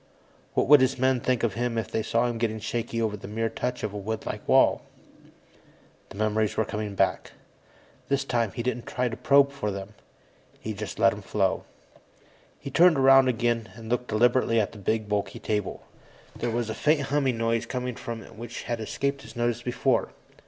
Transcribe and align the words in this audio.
What 0.55 0.67
would 0.67 0.81
his 0.81 0.97
men 0.97 1.19
think 1.19 1.43
of 1.43 1.53
him 1.53 1.77
if 1.77 1.91
they 1.91 2.01
saw 2.01 2.25
him 2.25 2.39
getting 2.39 2.59
shaky 2.59 2.99
over 2.99 3.15
the 3.15 3.27
mere 3.27 3.49
touch 3.49 3.83
of 3.83 3.93
a 3.93 3.99
woodlike 3.99 4.41
wall? 4.47 4.81
The 6.09 6.15
memories 6.17 6.57
were 6.57 6.65
coming 6.65 6.95
back. 6.95 7.33
This 8.07 8.25
time, 8.25 8.51
he 8.51 8.63
didn't 8.63 8.87
try 8.87 9.09
to 9.09 9.15
probe 9.15 9.51
for 9.51 9.69
them; 9.69 9.93
he 10.59 10.73
just 10.73 10.97
let 10.97 11.11
them 11.11 11.21
flow. 11.21 11.65
He 12.57 12.71
turned 12.71 12.97
around 12.97 13.27
again 13.27 13.69
and 13.75 13.89
looked 13.89 14.07
deliberately 14.07 14.59
at 14.59 14.71
the 14.71 14.79
big, 14.79 15.07
bulky 15.07 15.37
table. 15.37 15.83
There 16.35 16.49
was 16.49 16.67
a 16.67 16.73
faint 16.73 17.01
humming 17.01 17.37
noise 17.37 17.67
coming 17.67 17.93
from 17.93 18.23
it 18.23 18.33
which 18.35 18.63
had 18.63 18.79
escaped 18.79 19.21
his 19.21 19.35
notice 19.35 19.61
before. 19.61 20.09